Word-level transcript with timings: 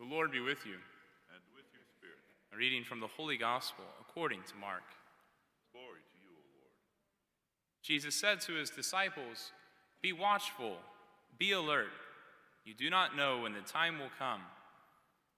The 0.00 0.06
Lord 0.06 0.32
be 0.32 0.40
with 0.40 0.64
you. 0.64 0.72
and 0.72 1.42
with 1.54 1.66
your 1.74 1.84
spirit. 1.98 2.16
A 2.54 2.56
reading 2.56 2.84
from 2.84 3.00
the 3.00 3.06
Holy 3.06 3.36
Gospel 3.36 3.84
according 4.00 4.40
to 4.44 4.56
Mark. 4.56 4.82
Glory 5.74 6.00
to 6.00 6.18
you, 6.22 6.30
O 6.30 6.40
Lord. 6.56 6.72
Jesus 7.82 8.14
said 8.14 8.40
to 8.40 8.54
his 8.54 8.70
disciples, 8.70 9.52
Be 10.00 10.14
watchful, 10.14 10.78
be 11.38 11.52
alert. 11.52 11.92
You 12.64 12.72
do 12.72 12.88
not 12.88 13.14
know 13.14 13.42
when 13.42 13.52
the 13.52 13.60
time 13.60 13.98
will 13.98 14.08
come. 14.18 14.40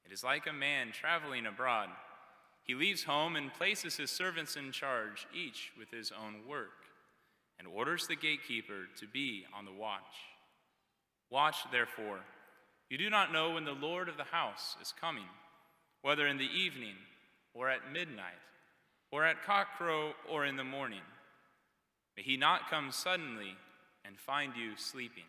It 0.06 0.12
is 0.12 0.22
like 0.22 0.46
a 0.46 0.52
man 0.52 0.92
traveling 0.92 1.46
abroad. 1.46 1.88
He 2.62 2.76
leaves 2.76 3.02
home 3.02 3.34
and 3.34 3.52
places 3.52 3.96
his 3.96 4.12
servants 4.12 4.54
in 4.54 4.70
charge, 4.70 5.26
each 5.34 5.72
with 5.76 5.90
his 5.90 6.12
own 6.12 6.46
work, 6.48 6.86
and 7.58 7.66
orders 7.66 8.06
the 8.06 8.14
gatekeeper 8.14 8.86
to 9.00 9.08
be 9.08 9.44
on 9.58 9.64
the 9.64 9.72
watch. 9.72 10.14
Watch, 11.30 11.56
therefore. 11.72 12.20
You 12.93 12.98
do 12.98 13.09
not 13.09 13.32
know 13.32 13.52
when 13.52 13.64
the 13.64 13.72
Lord 13.72 14.11
of 14.11 14.18
the 14.18 14.24
house 14.24 14.77
is 14.82 14.92
coming, 15.00 15.24
whether 16.02 16.27
in 16.27 16.37
the 16.37 16.45
evening, 16.45 16.92
or 17.55 17.70
at 17.70 17.91
midnight, 17.91 18.42
or 19.10 19.24
at 19.24 19.42
cockcrow, 19.46 20.12
or 20.30 20.45
in 20.45 20.56
the 20.56 20.65
morning. 20.65 21.01
May 22.18 22.23
he 22.23 22.37
not 22.37 22.68
come 22.68 22.92
suddenly 22.92 23.56
and 24.05 24.18
find 24.18 24.52
you 24.55 24.73
sleeping. 24.77 25.24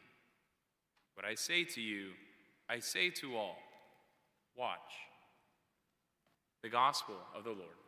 But 1.15 1.23
I 1.23 1.35
say 1.35 1.63
to 1.63 1.79
you, 1.79 2.09
I 2.69 2.79
say 2.79 3.09
to 3.11 3.37
all, 3.37 3.55
watch. 4.57 4.79
The 6.63 6.69
Gospel 6.69 7.15
of 7.33 7.45
the 7.45 7.51
Lord. 7.51 7.79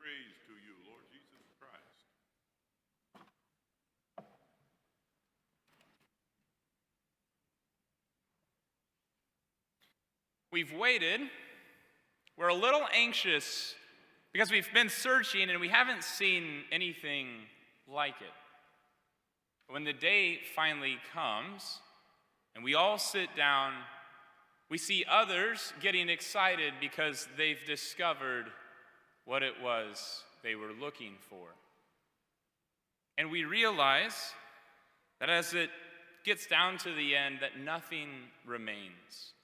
Praise 0.00 0.32
to 0.46 0.54
you, 0.54 0.72
Lord 0.88 1.04
Jesus 1.12 1.44
Christ. 1.60 2.08
We've 10.50 10.72
waited. 10.72 11.20
We're 12.36 12.48
a 12.48 12.54
little 12.54 12.86
anxious 12.94 13.74
because 14.32 14.50
we've 14.50 14.72
been 14.72 14.88
searching 14.88 15.50
and 15.50 15.60
we 15.60 15.68
haven't 15.68 16.04
seen 16.04 16.62
anything 16.72 17.28
like 17.86 18.14
it. 18.20 18.32
When 19.68 19.84
the 19.84 19.92
day 19.92 20.38
finally 20.54 20.96
comes 21.12 21.80
and 22.54 22.64
we 22.64 22.74
all 22.74 22.96
sit 22.96 23.36
down, 23.36 23.72
we 24.70 24.78
see 24.78 25.04
others 25.10 25.72
getting 25.80 26.08
excited 26.08 26.74
because 26.80 27.28
they've 27.36 27.64
discovered 27.66 28.46
what 29.24 29.42
it 29.42 29.60
was 29.62 30.22
they 30.42 30.54
were 30.54 30.72
looking 30.72 31.14
for. 31.28 31.48
And 33.18 33.30
we 33.30 33.44
realize 33.44 34.32
that 35.20 35.28
as 35.28 35.52
it 35.52 35.70
gets 36.24 36.46
down 36.46 36.78
to 36.78 36.94
the 36.94 37.16
end, 37.16 37.38
that 37.40 37.58
nothing 37.58 38.08
remains. 38.46 39.34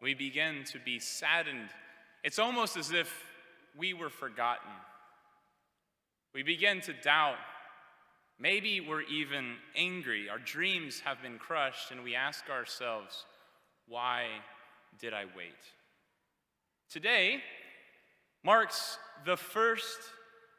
We 0.00 0.14
begin 0.14 0.64
to 0.72 0.78
be 0.78 0.98
saddened. 0.98 1.70
It's 2.22 2.38
almost 2.38 2.76
as 2.76 2.90
if 2.90 3.24
we 3.76 3.94
were 3.94 4.10
forgotten. 4.10 4.70
We 6.34 6.42
begin 6.42 6.80
to 6.82 6.92
doubt. 6.92 7.36
Maybe 8.38 8.80
we're 8.80 9.02
even 9.02 9.54
angry. 9.74 10.28
Our 10.28 10.38
dreams 10.38 11.00
have 11.00 11.22
been 11.22 11.38
crushed, 11.38 11.90
and 11.90 12.04
we 12.04 12.14
ask 12.14 12.50
ourselves, 12.50 13.24
why 13.88 14.26
did 14.98 15.14
I 15.14 15.24
wait? 15.36 15.54
Today 16.90 17.42
marks 18.44 18.98
the 19.24 19.36
first 19.36 19.98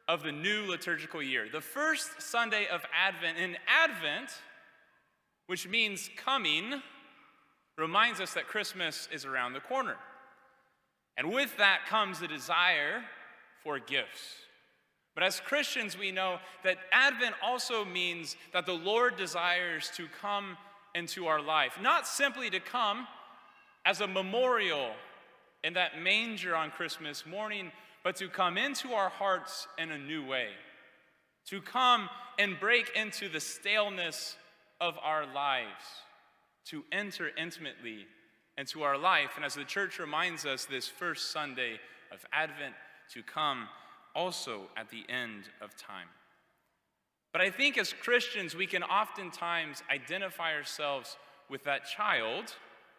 of 0.08 0.24
the 0.24 0.32
new 0.32 0.66
liturgical 0.66 1.22
year, 1.22 1.48
the 1.52 1.62
first 1.62 2.22
Sunday 2.22 2.68
of 2.68 2.82
Advent. 2.94 3.38
And 3.38 3.58
Advent, 3.68 4.32
which 5.46 5.68
means 5.68 6.10
coming, 6.16 6.82
reminds 7.78 8.20
us 8.20 8.34
that 8.34 8.48
Christmas 8.48 9.08
is 9.12 9.26
around 9.26 9.54
the 9.54 9.60
corner. 9.60 9.96
And 11.18 11.32
with 11.32 11.56
that 11.58 11.86
comes 11.88 12.20
the 12.20 12.28
desire 12.28 13.04
for 13.64 13.80
gifts. 13.80 14.36
But 15.16 15.24
as 15.24 15.40
Christians, 15.40 15.98
we 15.98 16.12
know 16.12 16.38
that 16.64 16.78
Advent 16.92 17.36
also 17.44 17.84
means 17.84 18.36
that 18.54 18.66
the 18.66 18.74
Lord 18.74 19.16
desires 19.18 19.92
to 19.96 20.08
come 20.22 20.58
into 20.94 21.26
our 21.28 21.42
life, 21.42 21.80
not 21.82 22.08
simply 22.08 22.50
to 22.52 22.60
come 22.60 23.08
as 23.86 24.02
a 24.02 24.08
memorial 24.08 24.92
in 25.64 25.74
that 25.74 26.02
manger 26.02 26.56
on 26.56 26.70
Christmas 26.70 27.26
morning, 27.26 27.72
but 28.04 28.16
to 28.18 28.28
come 28.28 28.58
into 28.58 28.94
our 28.94 29.10
hearts 29.10 29.68
in 29.78 29.92
a 29.92 29.98
new 29.98 30.26
way, 30.26 30.50
to 31.48 31.62
come 31.62 32.10
and 32.38 32.60
break 32.60 32.92
into 32.96 33.28
the 33.28 33.40
staleness 33.40 34.36
of 34.80 34.96
our 35.02 35.26
lives 35.34 36.04
to 36.70 36.84
enter 36.92 37.32
intimately 37.38 38.06
into 38.58 38.84
our 38.84 38.98
life. 38.98 39.32
And 39.36 39.46
as 39.46 39.56
the 39.56 39.64
church 39.64 40.00
reminds 40.00 40.46
us 40.46 40.66
this 40.66 40.88
first 40.88 41.32
Sunday 41.32 41.80
of 42.12 42.26
Advent, 42.34 42.74
to 43.14 43.24
come 43.24 43.68
also 44.16 44.64
at 44.76 44.90
the 44.90 45.04
end 45.10 45.44
of 45.62 45.76
time. 45.78 46.08
But 47.32 47.42
I 47.42 47.50
think 47.50 47.78
as 47.78 47.94
Christians, 47.94 48.56
we 48.56 48.68
can 48.68 48.84
oftentimes 48.84 49.84
identify 49.92 50.54
ourselves 50.54 51.18
with 51.50 51.64
that 51.66 51.86
child 51.86 52.54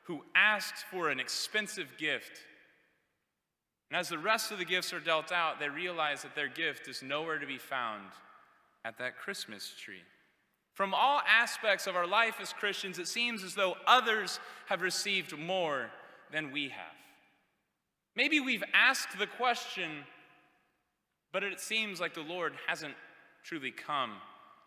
who 0.04 0.22
asks 0.34 0.84
for 0.90 1.10
an 1.10 1.20
expensive 1.20 1.88
gift. 1.98 2.44
And 3.90 3.98
as 3.98 4.08
the 4.08 4.18
rest 4.18 4.52
of 4.52 4.58
the 4.58 4.64
gifts 4.64 4.92
are 4.92 5.00
dealt 5.00 5.32
out, 5.32 5.58
they 5.58 5.68
realize 5.68 6.22
that 6.22 6.34
their 6.34 6.48
gift 6.48 6.88
is 6.88 7.02
nowhere 7.02 7.38
to 7.38 7.46
be 7.46 7.58
found 7.58 8.04
at 8.84 8.98
that 8.98 9.18
Christmas 9.18 9.74
tree. 9.78 10.02
From 10.78 10.94
all 10.94 11.20
aspects 11.26 11.88
of 11.88 11.96
our 11.96 12.06
life 12.06 12.36
as 12.40 12.52
Christians, 12.52 13.00
it 13.00 13.08
seems 13.08 13.42
as 13.42 13.56
though 13.56 13.74
others 13.84 14.38
have 14.66 14.80
received 14.80 15.36
more 15.36 15.90
than 16.30 16.52
we 16.52 16.68
have. 16.68 16.94
Maybe 18.14 18.38
we've 18.38 18.62
asked 18.72 19.18
the 19.18 19.26
question, 19.26 19.90
but 21.32 21.42
it 21.42 21.58
seems 21.58 22.00
like 22.00 22.14
the 22.14 22.20
Lord 22.20 22.52
hasn't 22.68 22.94
truly 23.42 23.72
come 23.72 24.12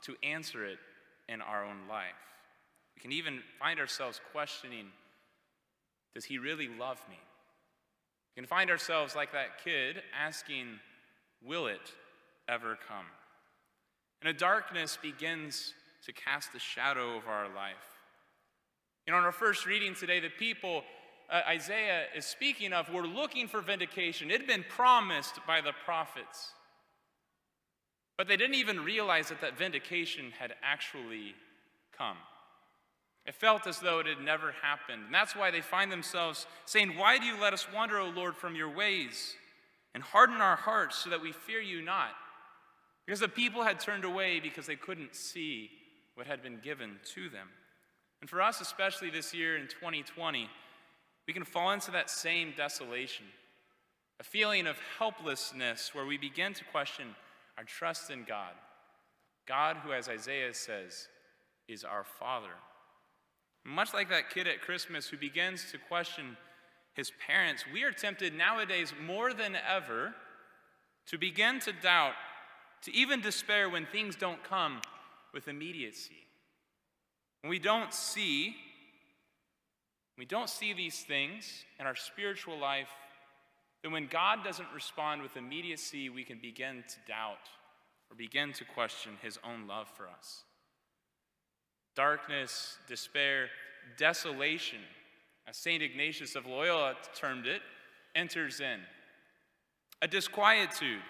to 0.01 0.17
answer 0.21 0.65
it 0.65 0.79
in 1.29 1.39
our 1.39 1.63
own 1.63 1.87
life. 1.89 2.11
We 2.97 3.01
can 3.01 3.13
even 3.13 3.39
find 3.57 3.79
ourselves 3.79 4.19
questioning 4.33 4.87
Does 6.13 6.25
He 6.25 6.39
really 6.39 6.67
love 6.67 6.99
me? 7.09 7.19
We 8.35 8.41
can 8.41 8.49
find 8.49 8.69
ourselves 8.69 9.15
like 9.15 9.31
that 9.31 9.63
kid 9.63 10.03
asking, 10.21 10.77
Will 11.41 11.67
it 11.67 11.93
ever 12.49 12.77
come? 12.85 13.05
And 14.21 14.29
a 14.29 14.37
darkness 14.37 14.97
begins 15.01 15.73
to 16.05 16.13
cast 16.13 16.55
a 16.55 16.59
shadow 16.59 17.15
over 17.15 17.29
our 17.29 17.47
life. 17.53 17.75
You 19.05 19.13
know, 19.13 19.19
in 19.19 19.25
our 19.25 19.31
first 19.31 19.65
reading 19.65 19.95
today, 19.95 20.19
the 20.19 20.29
people 20.29 20.83
uh, 21.31 21.41
Isaiah 21.47 22.03
is 22.15 22.25
speaking 22.25 22.73
of 22.73 22.91
were 22.91 23.07
looking 23.07 23.47
for 23.47 23.61
vindication. 23.61 24.29
It 24.29 24.41
had 24.41 24.47
been 24.47 24.65
promised 24.67 25.35
by 25.47 25.61
the 25.61 25.71
prophets. 25.85 26.49
But 28.17 28.27
they 28.27 28.35
didn't 28.35 28.55
even 28.55 28.83
realize 28.83 29.29
that 29.29 29.41
that 29.41 29.57
vindication 29.57 30.33
had 30.37 30.53
actually 30.61 31.33
come. 31.97 32.17
It 33.25 33.33
felt 33.35 33.65
as 33.65 33.79
though 33.79 33.99
it 33.99 34.07
had 34.07 34.19
never 34.19 34.53
happened. 34.61 35.03
And 35.05 35.13
that's 35.13 35.35
why 35.35 35.51
they 35.51 35.61
find 35.61 35.91
themselves 35.91 36.47
saying, 36.65 36.97
Why 36.97 37.17
do 37.17 37.25
you 37.25 37.39
let 37.39 37.53
us 37.53 37.65
wander, 37.73 37.97
O 37.97 38.09
Lord, 38.09 38.35
from 38.35 38.55
your 38.55 38.69
ways 38.69 39.35
and 39.93 40.03
harden 40.03 40.41
our 40.41 40.57
hearts 40.57 40.97
so 40.97 41.09
that 41.11 41.21
we 41.21 41.31
fear 41.31 41.61
you 41.61 41.81
not? 41.81 42.11
Because 43.05 43.21
the 43.21 43.29
people 43.29 43.63
had 43.63 43.79
turned 43.79 44.03
away 44.03 44.39
because 44.39 44.65
they 44.65 44.75
couldn't 44.75 45.15
see 45.15 45.69
what 46.15 46.27
had 46.27 46.43
been 46.43 46.59
given 46.63 46.99
to 47.15 47.29
them. 47.29 47.47
And 48.21 48.29
for 48.29 48.41
us, 48.41 48.61
especially 48.61 49.09
this 49.09 49.33
year 49.33 49.57
in 49.57 49.67
2020, 49.67 50.49
we 51.27 51.33
can 51.33 51.43
fall 51.43 51.71
into 51.71 51.91
that 51.91 52.09
same 52.09 52.53
desolation, 52.55 53.25
a 54.19 54.23
feeling 54.23 54.67
of 54.67 54.77
helplessness 54.99 55.91
where 55.93 56.05
we 56.05 56.17
begin 56.17 56.53
to 56.53 56.63
question 56.65 57.15
our 57.57 57.63
trust 57.63 58.11
in 58.11 58.23
God. 58.23 58.53
God, 59.47 59.77
who, 59.77 59.91
as 59.91 60.07
Isaiah 60.07 60.53
says, 60.53 61.07
is 61.67 61.83
our 61.83 62.03
Father. 62.03 62.53
Much 63.63 63.93
like 63.93 64.09
that 64.09 64.29
kid 64.29 64.47
at 64.47 64.61
Christmas 64.61 65.07
who 65.07 65.17
begins 65.17 65.71
to 65.71 65.77
question 65.77 66.37
his 66.93 67.11
parents, 67.25 67.63
we 67.71 67.83
are 67.83 67.91
tempted 67.91 68.33
nowadays 68.33 68.93
more 69.05 69.33
than 69.33 69.55
ever 69.55 70.13
to 71.07 71.17
begin 71.17 71.59
to 71.59 71.71
doubt, 71.71 72.13
to 72.83 72.93
even 72.93 73.21
despair 73.21 73.69
when 73.69 73.85
things 73.85 74.15
don't 74.15 74.43
come 74.43 74.81
with 75.33 75.47
immediacy. 75.47 76.27
When 77.41 77.49
we 77.49 77.59
don't 77.59 77.93
see, 77.93 78.55
we 80.17 80.25
don't 80.25 80.49
see 80.49 80.73
these 80.73 80.99
things 81.01 81.65
in 81.79 81.85
our 81.85 81.95
spiritual 81.95 82.57
life, 82.57 82.89
then 83.83 83.91
when 83.91 84.07
God 84.07 84.43
doesn't 84.43 84.67
respond 84.75 85.21
with 85.23 85.37
immediacy, 85.37 86.09
we 86.09 86.23
can 86.23 86.37
begin 86.39 86.83
to 86.87 86.95
doubt 87.07 87.49
or 88.09 88.15
begin 88.15 88.53
to 88.53 88.65
question 88.65 89.13
his 89.21 89.39
own 89.43 89.67
love 89.67 89.87
for 89.95 90.07
us. 90.07 90.43
Darkness, 91.95 92.77
despair, 92.87 93.47
desolation, 93.97 94.79
as 95.47 95.57
St. 95.57 95.81
Ignatius 95.81 96.35
of 96.35 96.45
Loyola 96.45 96.95
termed 97.15 97.47
it, 97.47 97.61
enters 98.13 98.59
in. 98.59 98.79
A 100.01 100.07
disquietude, 100.07 101.01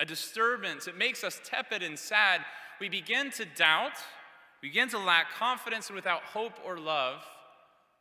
a 0.00 0.04
disturbance. 0.04 0.86
It 0.86 0.96
makes 0.96 1.24
us 1.24 1.40
tepid 1.44 1.82
and 1.82 1.98
sad 1.98 2.44
we 2.80 2.88
begin 2.88 3.30
to 3.32 3.44
doubt, 3.44 3.94
we 4.62 4.68
begin 4.68 4.88
to 4.90 4.98
lack 4.98 5.32
confidence, 5.32 5.88
and 5.88 5.96
without 5.96 6.22
hope 6.22 6.52
or 6.64 6.78
love, 6.78 7.24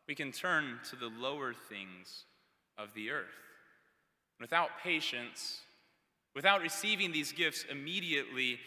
we 0.07 0.15
can 0.15 0.31
turn 0.31 0.79
to 0.89 0.95
the 0.95 1.07
lower 1.07 1.53
things 1.53 2.25
of 2.77 2.93
the 2.93 3.09
earth. 3.09 3.25
Without 4.39 4.69
patience, 4.83 5.61
without 6.35 6.61
receiving 6.61 7.11
these 7.11 7.31
gifts 7.31 7.65
immediately 7.69 8.59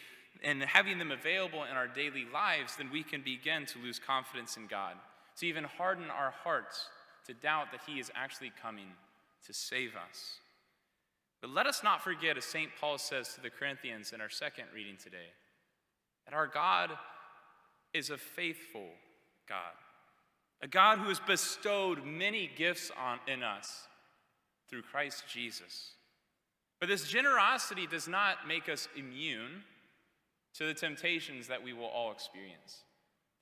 and 0.43 0.63
having 0.63 0.99
them 0.99 1.13
available 1.13 1.65
in 1.65 1.77
our 1.77 1.87
daily 1.87 2.27
lives, 2.33 2.77
then 2.77 2.91
we 2.91 3.03
can 3.03 3.23
begin 3.23 3.67
to 3.67 3.79
lose 3.79 4.01
confidence 4.01 4.57
in 4.57 4.67
God, 4.67 4.95
to 5.37 5.47
even 5.47 5.65
harden 5.65 6.11
our 6.11 6.33
hearts 6.43 6.89
to 7.27 7.35
doubt 7.35 7.71
that 7.71 7.83
He 7.87 8.01
is 8.01 8.11
actually 8.15 8.53
coming 8.61 8.89
to 9.47 9.53
save 9.53 9.93
us. 9.95 10.39
But 11.41 11.51
let 11.51 11.67
us 11.67 11.83
not 11.83 12.03
forget, 12.03 12.37
as 12.37 12.45
St. 12.45 12.71
Paul 12.81 12.99
says 12.99 13.35
to 13.35 13.41
the 13.41 13.51
Corinthians 13.51 14.13
in 14.13 14.21
our 14.21 14.29
second 14.29 14.65
reading 14.75 14.97
today, 15.03 15.33
that 16.27 16.35
our 16.35 16.47
God 16.47 16.91
is 17.95 18.11
a 18.11 18.19
faithful 18.19 18.89
God, 19.49 19.75
a 20.63 20.69
God 20.69 20.99
who 20.99 21.09
has 21.09 21.21
bestowed 21.21 22.05
many 22.05 22.51
gifts 22.57 22.91
on, 23.01 23.19
in 23.27 23.43
us 23.43 23.89
through 24.69 24.83
Christ 24.83 25.25
Jesus. 25.33 25.93
But 26.79 26.89
this 26.89 27.09
generosity 27.09 27.87
does 27.87 28.07
not 28.07 28.47
make 28.47 28.69
us 28.69 28.89
immune 28.97 29.65
to 30.55 30.67
the 30.67 30.75
temptations 30.75 31.49
that 31.49 31.63
we 31.63 31.73
will 31.73 31.87
all 31.87 32.13
experience. 32.13 32.85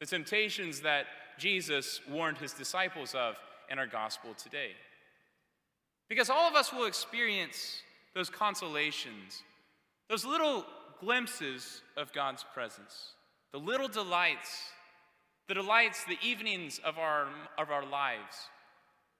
The 0.01 0.07
temptations 0.07 0.81
that 0.83 1.07
Jesus 1.39 2.01
warned 2.09 2.39
his 2.39 2.53
disciples 2.53 3.15
of 3.15 3.37
in 3.71 3.79
our 3.79 3.87
gospel 3.87 4.35
today. 4.35 4.71
Because 6.09 6.31
all 6.31 6.49
of 6.49 6.55
us 6.55 6.73
will 6.73 6.87
experience 6.87 7.83
those 8.15 8.31
consolations, 8.31 9.43
those 10.09 10.25
little 10.25 10.65
glimpses 11.01 11.83
of 11.97 12.13
God's 12.13 12.45
presence, 12.55 13.13
the 13.53 13.59
little 13.59 13.89
delights, 13.89 14.71
the 15.47 15.55
delights, 15.55 16.05
the 16.05 16.19
evenings 16.23 16.81
of 16.85 16.99
our, 16.99 17.29
of 17.57 17.71
our 17.71 17.85
lives, 17.85 18.49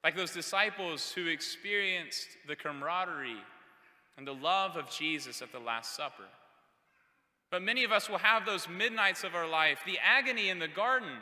like 0.05 0.17
those 0.17 0.33
disciples 0.33 1.13
who 1.13 1.27
experienced 1.27 2.29
the 2.47 2.57
camaraderie 2.57 3.43
and 4.17 4.27
the 4.27 4.35
love 4.35 4.77
of 4.77 4.91
Jesus 4.91 5.43
at 5.43 5.53
the 5.53 5.59
Last 5.59 5.97
Supper. 5.97 6.25
But 7.51 7.63
many 7.63 7.85
of 7.85 7.93
us 7.93 8.11
will 8.11 8.19
have 8.19 8.45
those 8.45 8.69
midnights 8.69 9.25
of 9.25 9.35
our 9.35 9.49
life, 9.49 9.81
the 9.87 9.99
agony 10.05 10.51
in 10.51 10.59
the 10.59 10.69
garden, 10.69 11.17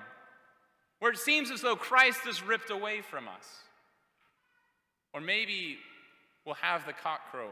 where 0.98 1.12
it 1.12 1.18
seems 1.18 1.50
as 1.50 1.60
though 1.60 1.76
Christ 1.76 2.20
is 2.26 2.42
ripped 2.42 2.70
away 2.70 3.00
from 3.02 3.28
us. 3.28 3.46
Or 5.12 5.20
maybe 5.20 5.78
we'll 6.46 6.54
have 6.54 6.86
the 6.86 6.92
cock 6.92 7.20
crow, 7.30 7.50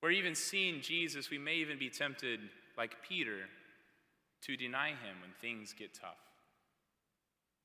where 0.00 0.10
even 0.10 0.34
seeing 0.34 0.80
Jesus, 0.80 1.30
we 1.30 1.38
may 1.38 1.56
even 1.56 1.78
be 1.78 1.90
tempted, 1.90 2.40
like 2.76 2.96
Peter, 3.06 3.40
to 4.42 4.56
deny 4.56 4.88
him 4.88 5.20
when 5.20 5.30
things 5.40 5.74
get 5.78 5.94
tough. 5.94 6.16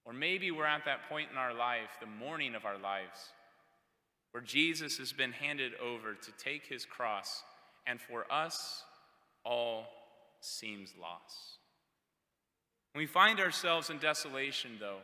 Or 0.05 0.13
maybe 0.13 0.51
we're 0.51 0.65
at 0.65 0.85
that 0.85 1.07
point 1.09 1.29
in 1.31 1.37
our 1.37 1.53
life, 1.53 1.89
the 1.99 2.07
morning 2.07 2.55
of 2.55 2.65
our 2.65 2.77
lives, 2.77 3.31
where 4.31 4.43
Jesus 4.43 4.97
has 4.97 5.13
been 5.13 5.31
handed 5.31 5.73
over 5.81 6.13
to 6.13 6.31
take 6.43 6.65
his 6.65 6.85
cross, 6.85 7.43
and 7.87 7.99
for 8.01 8.31
us, 8.31 8.83
all 9.45 9.85
seems 10.39 10.93
lost. 10.99 11.59
When 12.93 13.01
we 13.01 13.07
find 13.07 13.39
ourselves 13.39 13.89
in 13.89 13.99
desolation, 13.99 14.71
though, 14.79 14.99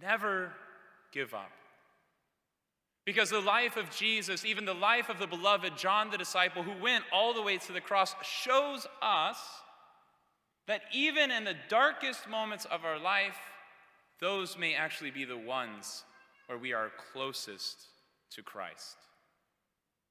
never 0.00 0.52
give 1.12 1.34
up. 1.34 1.50
Because 3.10 3.30
the 3.30 3.40
life 3.40 3.76
of 3.76 3.90
Jesus, 3.90 4.44
even 4.44 4.64
the 4.64 4.72
life 4.72 5.08
of 5.08 5.18
the 5.18 5.26
beloved 5.26 5.76
John 5.76 6.12
the 6.12 6.16
disciple 6.16 6.62
who 6.62 6.80
went 6.80 7.02
all 7.12 7.34
the 7.34 7.42
way 7.42 7.58
to 7.58 7.72
the 7.72 7.80
cross, 7.80 8.14
shows 8.22 8.86
us 9.02 9.36
that 10.68 10.82
even 10.94 11.32
in 11.32 11.42
the 11.42 11.56
darkest 11.68 12.28
moments 12.28 12.66
of 12.66 12.84
our 12.84 13.00
life, 13.00 13.36
those 14.20 14.56
may 14.56 14.76
actually 14.76 15.10
be 15.10 15.24
the 15.24 15.36
ones 15.36 16.04
where 16.46 16.56
we 16.56 16.72
are 16.72 16.92
closest 17.12 17.88
to 18.36 18.44
Christ. 18.44 18.94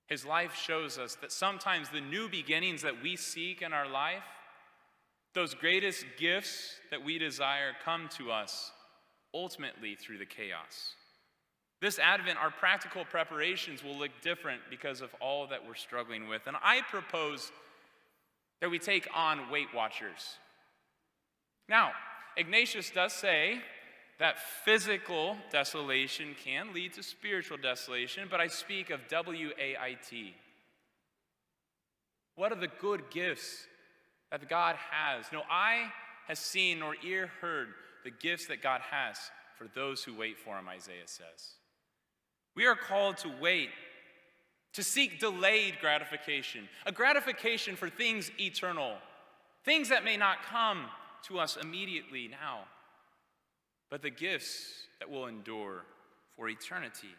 His 0.07 0.25
life 0.25 0.53
shows 0.53 0.97
us 0.97 1.15
that 1.21 1.31
sometimes 1.31 1.87
the 1.87 2.01
new 2.01 2.27
beginnings 2.27 2.81
that 2.81 3.01
we 3.01 3.15
seek 3.15 3.61
in 3.61 3.71
our 3.71 3.87
life, 3.87 4.25
those 5.33 5.53
greatest 5.53 6.03
gifts 6.17 6.81
that 6.91 7.01
we 7.01 7.17
desire, 7.17 7.71
come 7.81 8.09
to 8.17 8.29
us 8.29 8.73
ultimately 9.33 9.95
through 9.95 10.17
the 10.17 10.25
chaos. 10.25 10.95
This 11.81 11.97
Advent, 11.97 12.37
our 12.37 12.51
practical 12.51 13.05
preparations 13.05 13.83
will 13.83 13.95
look 13.95 14.11
different 14.21 14.61
because 14.69 15.01
of 15.01 15.09
all 15.21 15.47
that 15.47 15.65
we're 15.65 15.75
struggling 15.75 16.27
with. 16.27 16.45
And 16.45 16.57
I 16.61 16.81
propose 16.89 17.51
that 18.59 18.69
we 18.69 18.79
take 18.79 19.07
on 19.15 19.49
Weight 19.49 19.69
Watchers. 19.73 20.37
Now, 21.69 21.91
Ignatius 22.35 22.89
does 22.89 23.13
say 23.13 23.61
that 24.19 24.35
physical 24.65 25.37
desolation 25.51 26.35
can 26.43 26.73
lead 26.73 26.93
to 26.93 27.03
spiritual 27.03 27.57
desolation, 27.57 28.27
but 28.29 28.41
I 28.41 28.47
speak 28.47 28.89
of 28.89 29.07
W 29.07 29.51
A 29.57 29.77
I 29.77 29.97
T. 30.09 30.35
What 32.35 32.51
are 32.51 32.59
the 32.59 32.67
good 32.79 33.03
gifts 33.09 33.67
that 34.31 34.49
God 34.49 34.75
has? 34.91 35.25
No 35.31 35.43
eye 35.49 35.85
has 36.27 36.39
seen 36.39 36.79
nor 36.79 36.95
ear 37.05 37.31
heard 37.39 37.69
the 38.03 38.11
gifts 38.11 38.47
that 38.47 38.61
God 38.61 38.81
has 38.81 39.17
for 39.57 39.67
those 39.73 40.03
who 40.03 40.13
wait 40.13 40.37
for 40.37 40.57
Him, 40.57 40.67
Isaiah 40.67 41.05
says. 41.05 41.53
We 42.59 42.65
are 42.65 42.75
called 42.75 43.15
to 43.19 43.31
wait, 43.39 43.69
to 44.73 44.83
seek 44.83 45.17
delayed 45.17 45.77
gratification, 45.79 46.67
a 46.85 46.91
gratification 46.91 47.77
for 47.77 47.89
things 47.89 48.29
eternal, 48.37 48.97
things 49.63 49.87
that 49.87 50.03
may 50.03 50.17
not 50.17 50.43
come 50.43 50.85
to 51.27 51.39
us 51.39 51.57
immediately 51.59 52.27
now 52.27 52.65
but 53.89 54.01
the 54.01 54.09
gifts 54.09 54.87
that 54.99 55.09
will 55.09 55.27
endure 55.27 55.83
for 56.35 56.47
eternity. 56.47 57.15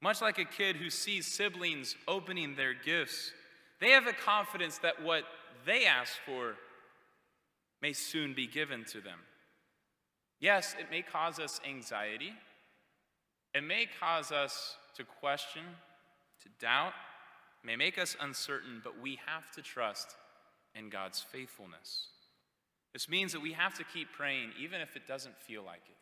Much 0.00 0.22
like 0.22 0.38
a 0.38 0.44
kid 0.44 0.76
who 0.76 0.90
sees 0.90 1.26
siblings 1.26 1.96
opening 2.06 2.54
their 2.54 2.74
gifts, 2.74 3.32
they 3.80 3.90
have 3.90 4.04
the 4.04 4.12
confidence 4.12 4.78
that 4.78 5.02
what 5.02 5.24
they 5.66 5.86
ask 5.86 6.12
for 6.24 6.54
may 7.82 7.92
soon 7.92 8.34
be 8.34 8.46
given 8.46 8.84
to 8.84 9.00
them. 9.00 9.18
Yes, 10.40 10.76
it 10.78 10.90
may 10.90 11.02
cause 11.02 11.40
us 11.40 11.60
anxiety. 11.68 12.32
It 13.54 13.62
may 13.62 13.86
cause 13.98 14.30
us 14.30 14.76
to 14.96 15.04
question, 15.04 15.62
to 16.42 16.48
doubt, 16.60 16.92
may 17.64 17.76
make 17.76 17.98
us 17.98 18.16
uncertain, 18.20 18.80
but 18.82 19.00
we 19.00 19.18
have 19.26 19.50
to 19.52 19.62
trust 19.62 20.14
in 20.74 20.90
God's 20.90 21.20
faithfulness. 21.20 22.08
This 22.92 23.08
means 23.08 23.32
that 23.32 23.40
we 23.40 23.52
have 23.52 23.74
to 23.74 23.84
keep 23.84 24.12
praying 24.12 24.52
even 24.60 24.80
if 24.80 24.96
it 24.96 25.06
doesn't 25.06 25.36
feel 25.36 25.62
like 25.62 25.82
it. 25.88 25.96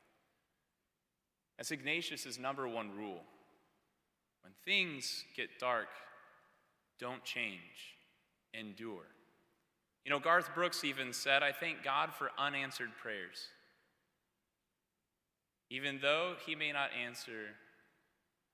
That's 1.57 1.71
Ignatius' 1.71 2.39
number 2.39 2.69
one 2.69 2.97
rule. 2.97 3.23
When 4.43 4.53
things 4.65 5.25
get 5.37 5.59
dark, 5.59 5.89
don't 7.01 7.25
change, 7.25 7.97
endure. 8.55 9.07
You 10.05 10.11
know, 10.11 10.21
Garth 10.21 10.55
Brooks 10.55 10.85
even 10.85 11.13
said, 11.13 11.43
I 11.43 11.53
thank 11.53 11.83
God 11.83 12.13
for 12.13 12.31
unanswered 12.39 12.97
prayers. 13.03 13.49
Even 15.71 15.99
though 16.01 16.35
he 16.47 16.55
may 16.55 16.73
not 16.73 16.91
answer, 17.05 17.47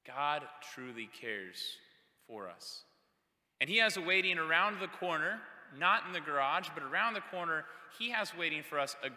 God 0.06 0.42
truly 0.74 1.08
cares 1.20 1.76
for 2.26 2.48
us. 2.48 2.82
And 3.60 3.68
he 3.68 3.76
has 3.78 3.96
a 3.96 4.00
waiting 4.00 4.38
around 4.38 4.80
the 4.80 4.88
corner 4.88 5.40
not 5.78 6.06
in 6.06 6.12
the 6.12 6.20
garage, 6.20 6.68
but 6.74 6.82
around 6.82 7.14
the 7.14 7.20
corner, 7.20 7.64
He 7.98 8.10
has 8.10 8.36
waiting 8.36 8.62
for 8.62 8.78
us 8.78 8.96
a 9.02 9.10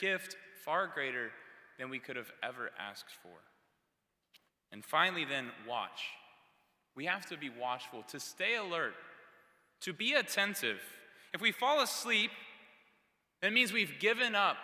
gift 0.00 0.36
far 0.64 0.86
greater 0.86 1.30
than 1.78 1.90
we 1.90 1.98
could 1.98 2.16
have 2.16 2.32
ever 2.42 2.70
asked 2.78 3.12
for. 3.22 3.36
And 4.72 4.84
finally, 4.84 5.24
then, 5.24 5.50
watch. 5.68 6.02
We 6.96 7.06
have 7.06 7.26
to 7.26 7.36
be 7.36 7.50
watchful, 7.50 8.02
to 8.08 8.20
stay 8.20 8.56
alert, 8.56 8.94
to 9.80 9.92
be 9.92 10.14
attentive. 10.14 10.80
If 11.32 11.40
we 11.40 11.52
fall 11.52 11.82
asleep, 11.82 12.30
that 13.42 13.52
means 13.52 13.72
we've 13.72 13.98
given 13.98 14.34
up 14.34 14.56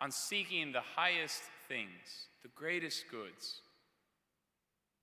on 0.00 0.10
seeking 0.10 0.72
the 0.72 0.80
highest 0.80 1.42
things, 1.70 2.26
the 2.42 2.50
greatest 2.54 3.04
goods. 3.10 3.62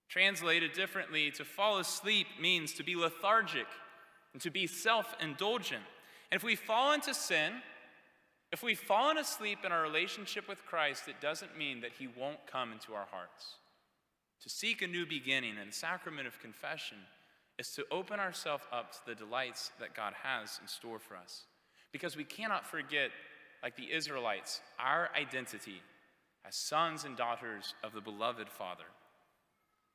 Translated 0.09 0.73
differently, 0.73 1.31
to 1.31 1.45
fall 1.45 1.79
asleep 1.79 2.27
means 2.39 2.73
to 2.73 2.83
be 2.83 2.95
lethargic 2.95 3.67
and 4.33 4.41
to 4.41 4.51
be 4.51 4.67
self 4.67 5.15
indulgent. 5.21 5.83
And 6.29 6.37
if 6.37 6.43
we 6.43 6.55
fall 6.55 6.93
into 6.93 7.13
sin, 7.13 7.53
if 8.51 8.63
we've 8.63 8.79
fallen 8.79 9.17
asleep 9.17 9.59
in 9.65 9.71
our 9.71 9.81
relationship 9.81 10.47
with 10.47 10.65
Christ, 10.65 11.07
it 11.07 11.21
doesn't 11.21 11.57
mean 11.57 11.81
that 11.81 11.91
He 11.97 12.07
won't 12.07 12.45
come 12.51 12.71
into 12.71 12.93
our 12.93 13.07
hearts. 13.11 13.55
To 14.43 14.49
seek 14.49 14.81
a 14.81 14.87
new 14.87 15.05
beginning 15.05 15.55
and 15.59 15.71
the 15.71 15.75
sacrament 15.75 16.27
of 16.27 16.39
confession 16.39 16.97
is 17.57 17.71
to 17.71 17.85
open 17.91 18.19
ourselves 18.19 18.63
up 18.71 18.91
to 18.91 18.99
the 19.05 19.15
delights 19.15 19.71
that 19.79 19.95
God 19.95 20.13
has 20.21 20.59
in 20.61 20.67
store 20.67 20.99
for 20.99 21.15
us. 21.15 21.43
Because 21.91 22.15
we 22.15 22.23
cannot 22.23 22.65
forget, 22.65 23.09
like 23.63 23.75
the 23.75 23.91
Israelites, 23.91 24.61
our 24.79 25.09
identity 25.19 25.81
as 26.47 26.55
sons 26.55 27.03
and 27.03 27.17
daughters 27.17 27.73
of 27.83 27.93
the 27.93 28.01
beloved 28.01 28.49
Father. 28.49 28.85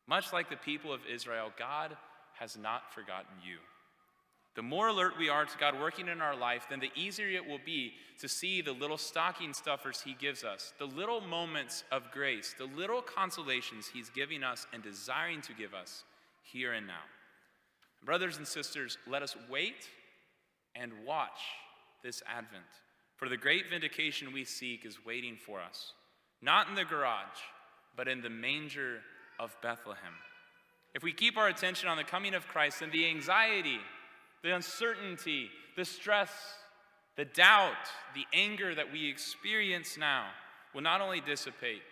Much 0.07 0.33
like 0.33 0.51
the 0.51 0.57
people 0.57 0.93
of 0.93 1.01
Israel, 1.11 1.53
God 1.59 1.97
has 2.39 2.59
not 2.59 2.93
forgotten 2.93 3.37
you. 3.45 3.59
The 4.55 4.63
more 4.63 4.89
alert 4.89 5.15
we 5.19 5.31
are 5.31 5.47
to 5.47 5.59
God 5.59 5.81
working 5.81 6.09
in 6.09 6.21
our 6.21 6.37
life, 6.37 6.67
then 6.69 6.81
the 6.81 6.91
easier 6.95 7.29
it 7.29 7.47
will 7.47 7.61
be 7.65 7.95
to 8.19 8.29
see 8.29 8.61
the 8.61 8.73
little 8.73 8.99
stocking 8.99 9.55
stuffers 9.55 10.03
He 10.03 10.15
gives 10.15 10.45
us, 10.45 10.75
the 10.79 10.85
little 10.85 11.23
moments 11.23 11.85
of 11.91 12.11
grace, 12.11 12.55
the 12.59 12.67
little 12.77 13.01
consolations 13.01 13.89
He's 13.93 14.11
giving 14.11 14.43
us 14.45 14.67
and 14.75 14.83
desiring 14.83 15.41
to 15.43 15.55
give 15.55 15.73
us 15.73 16.05
here 16.43 16.75
and 16.75 16.87
now. 16.87 17.05
Brothers 18.05 18.37
and 18.37 18.47
sisters, 18.47 18.99
let 19.07 19.23
us 19.23 19.37
wait 19.49 19.89
and 20.75 20.93
watch 21.07 21.41
this 22.03 22.23
Advent. 22.27 22.65
For 23.17 23.31
the 23.31 23.37
great 23.39 23.71
vindication 23.71 24.33
we 24.35 24.45
seek 24.45 24.85
is 24.85 25.07
waiting 25.07 25.37
for 25.37 25.61
us, 25.61 25.95
not 26.43 26.69
in 26.69 26.75
the 26.75 26.85
garage, 26.85 27.39
but 27.97 28.09
in 28.09 28.21
the 28.21 28.31
manger 28.31 28.99
of 29.39 29.57
Bethlehem. 29.63 30.15
If 30.95 31.03
we 31.03 31.13
keep 31.13 31.39
our 31.39 31.49
attention 31.49 31.89
on 31.89 31.97
the 31.97 32.05
coming 32.05 32.35
of 32.35 32.49
Christ, 32.49 32.81
then 32.81 32.91
the 32.91 33.07
anxiety, 33.07 33.79
the 34.43 34.55
uncertainty, 34.55 35.49
the 35.77 35.85
stress, 35.85 36.31
the 37.17 37.25
doubt, 37.25 37.73
the 38.15 38.27
anger 38.33 38.75
that 38.75 38.93
we 38.93 39.09
experience 39.09 39.97
now 39.97 40.27
will 40.75 40.83
not 40.83 41.01
only 41.01 41.21
dissipate, 41.21 41.83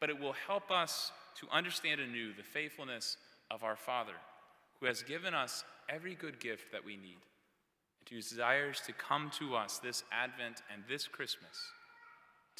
but 0.00 0.10
it 0.10 0.18
will 0.18 0.34
help 0.46 0.70
us 0.70 1.12
to 1.40 1.46
understand 1.50 2.00
anew 2.00 2.32
the 2.34 2.42
faithfulness 2.42 3.16
of 3.50 3.62
our 3.62 3.76
Father, 3.76 4.12
who 4.80 4.86
has 4.86 5.02
given 5.02 5.34
us 5.34 5.64
every 5.88 6.14
good 6.14 6.40
gift 6.40 6.72
that 6.72 6.84
we 6.84 6.96
need, 6.96 7.18
and 8.00 8.08
who 8.10 8.16
desires 8.16 8.80
to 8.86 8.92
come 8.92 9.30
to 9.38 9.54
us 9.54 9.78
this 9.78 10.04
Advent 10.12 10.62
and 10.72 10.82
this 10.88 11.06
Christmas 11.06 11.72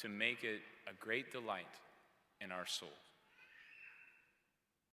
to 0.01 0.09
make 0.09 0.43
it 0.43 0.61
a 0.89 0.93
great 0.99 1.31
delight 1.31 1.65
in 2.41 2.51
our 2.51 2.65
souls. 2.65 3.10